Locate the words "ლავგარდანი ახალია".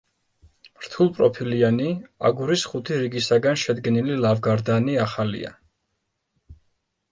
4.25-5.55